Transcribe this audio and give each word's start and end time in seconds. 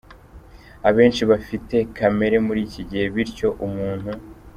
Abenshi 0.89 1.21
bafite 1.31 1.75
kamera 1.97 2.37
muri 2.47 2.59
iki 2.67 2.81
gihe 2.89 3.05
bityo 3.13 3.47
umuntu. 3.65 4.09